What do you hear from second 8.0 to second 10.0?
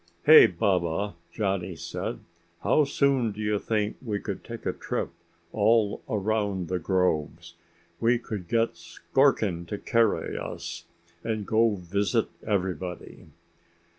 could get Skorkin to